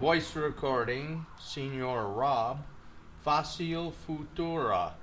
Voice 0.00 0.34
recording, 0.34 1.26
Señor 1.38 2.14
Rob. 2.16 2.56
Fácil 3.22 3.92
Futura. 3.92 4.94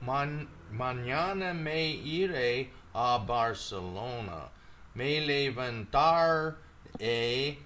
Man- 0.00 0.46
mañana 0.72 1.52
me 1.52 2.00
iré 2.00 2.68
a 2.94 3.18
Barcelona. 3.18 4.50
Me 4.94 5.18
levantaré 5.26 6.54
eh, 7.00 7.56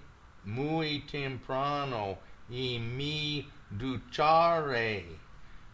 muy 0.45 1.03
temprano 1.05 2.17
y 2.49 2.79
me 2.79 3.45
ducharé. 3.71 5.05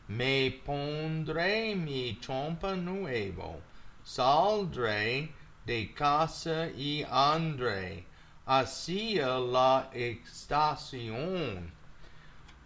Me 0.09 0.51
pondré 0.65 1.75
mi 1.75 2.17
chompa 2.19 2.75
nuevo. 2.75 3.61
Saldré 4.03 5.29
de 5.65 5.93
casa 5.95 6.69
y 6.75 7.05
andré 7.09 8.03
hacia 8.45 9.39
la 9.39 9.89
estación. 9.93 11.71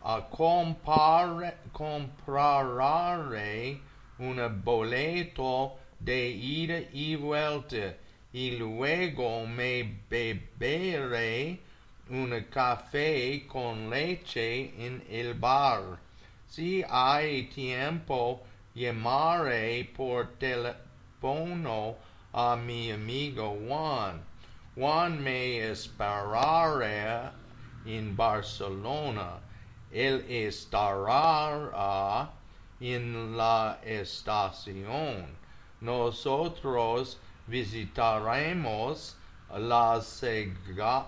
A 0.02 0.30
compar- 0.30 1.56
compraré 1.72 3.80
un 4.18 4.62
boleto 4.64 5.78
de 6.00 6.30
ida 6.30 6.80
y 6.94 7.16
vuelta 7.16 7.96
y 8.32 8.52
luego 8.52 9.46
me 9.46 9.84
beberé 10.10 11.60
un 12.10 12.46
café 12.50 13.46
con 13.48 13.90
leche 13.90 14.86
en 14.86 15.04
el 15.10 15.34
bar. 15.34 16.00
Si 16.48 16.84
hay 16.90 17.44
tiempo, 17.44 18.42
llamaré 18.74 19.84
por 19.96 20.38
teléfono 20.38 21.96
a 22.34 22.56
mi 22.56 22.92
amigo 22.92 23.58
Juan. 23.68 24.24
Juan 24.80 25.22
me 25.22 25.60
esperará 25.60 27.34
en 27.86 28.16
Barcelona. 28.16 29.42
Él 29.92 30.26
estará 30.30 32.32
en 32.80 33.36
la 33.36 33.78
estación. 33.84 35.26
Nosotros 35.82 37.20
visitaremos 37.48 39.18
la 39.54 40.00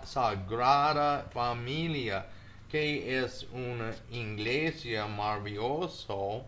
Sagrada 0.04 1.30
Familia, 1.34 2.26
que 2.70 3.24
es 3.24 3.48
una 3.54 3.94
iglesia 4.12 5.08
maravillosa 5.08 6.44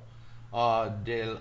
ah, 0.51 0.89
del 1.05 1.39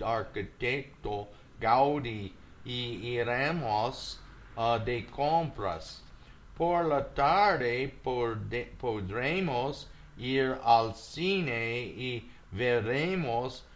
arquitecto 0.00 1.26
Gaudí 1.58 2.32
y 2.64 3.18
iremos 3.18 4.20
ah, 4.20 4.25
de 4.84 5.06
compras. 5.06 6.02
Por 6.56 6.86
la 6.86 7.04
tarde 7.14 7.94
podremos 8.78 9.88
ir 10.16 10.56
al 10.64 10.94
cine 10.94 11.82
y 11.82 12.30
veremos 12.50 13.66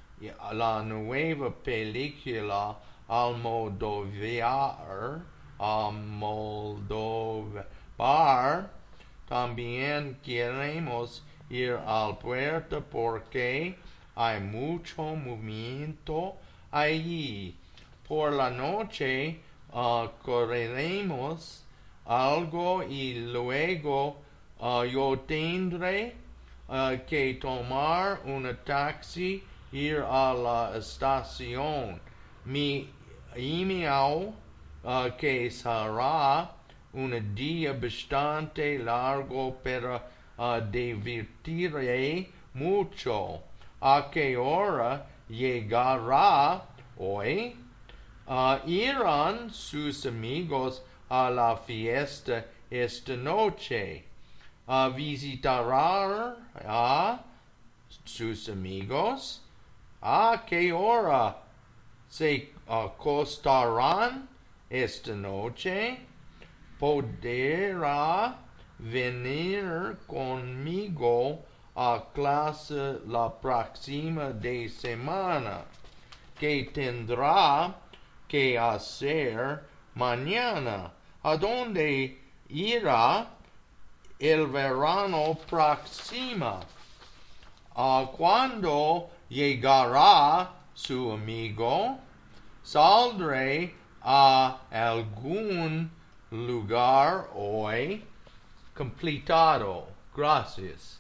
la 0.53 0.83
nueva 0.83 1.51
película 1.51 2.79
Almodovar, 3.09 5.21
Almodovar. 5.59 7.67
También 9.29 10.19
queremos 10.23 11.23
ir 11.51 11.73
al 11.87 12.17
puerto 12.17 12.83
porque 12.91 13.77
hay 14.15 14.41
mucho 14.41 15.17
movimiento 15.17 16.37
allí. 16.71 17.55
Por 18.09 18.33
la 18.33 18.49
noche 18.51 19.41
ah, 19.73 20.11
correremos 20.23 21.65
algo 22.07 22.83
y 22.83 23.15
luego 23.15 24.19
ah, 24.61 24.85
yo 24.85 25.19
tendré 25.27 26.15
ah, 26.69 26.97
que 27.07 27.35
tomar 27.35 28.21
un 28.25 28.57
taxi, 28.65 29.43
ir 29.73 30.05
a 30.09 30.35
la 30.35 30.77
estación. 30.77 32.01
Mi 32.45 32.89
email 33.37 34.33
ah, 34.85 35.11
que 35.17 35.51
será 35.51 36.51
un 36.93 37.35
día 37.35 37.73
bastante 37.73 38.79
largo, 38.79 39.57
pero 39.63 40.03
divertiré 40.71 42.29
mucho. 42.55 43.43
¿A 43.81 44.11
qué 44.11 44.37
hora 44.37 45.07
llegará 45.29 46.63
hoy? 46.99 47.55
Ah, 48.33 48.61
irán 48.65 49.51
sus 49.51 50.07
amigos 50.07 50.83
a 51.09 51.31
la 51.31 51.57
fiesta 51.57 52.45
esta 52.71 53.17
noche. 53.17 54.05
Ah, 54.69 54.89
visitará 54.89 56.37
a 56.65 57.25
sus 58.05 58.49
amigos. 58.49 59.41
¿A 60.01 60.45
qué 60.47 60.73
hora 60.73 61.39
se 62.09 62.53
acostarán 62.69 64.29
esta 64.71 65.17
noche? 65.17 65.99
Podrá 66.79 68.37
venir 68.79 69.99
conmigo 70.07 71.41
a 71.75 72.05
clase 72.15 73.01
la 73.09 73.29
próxima 73.29 74.31
de 74.31 74.69
semana. 74.69 75.65
¿Qué 76.39 76.71
tendrá 76.73 77.75
que 78.31 78.57
hacer 78.57 79.61
mañana? 79.97 80.93
¿A 81.25 81.37
dónde 81.37 82.17
irá 82.49 83.27
el 84.21 84.47
verano 84.47 85.37
próximo? 85.49 86.61
¿A 87.75 88.07
cuándo 88.17 89.11
llegará 89.29 90.49
su 90.75 91.11
amigo? 91.11 91.99
Saldré 92.63 93.75
a 94.01 94.61
algún 94.71 95.91
lugar 96.31 97.31
hoy. 97.35 98.05
Completado. 98.77 99.89
Gracias. 100.15 101.00